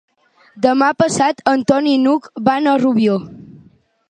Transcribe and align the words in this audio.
Demà 0.65 0.87
passat 1.01 1.45
en 1.53 1.67
Ton 1.73 1.91
i 1.93 1.93
n'Hug 2.07 2.27
van 2.49 2.71
a 2.73 2.75
Rubió. 2.87 3.21